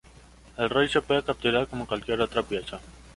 [0.57, 2.79] El rey se puede capturar como cualquier otra pieza.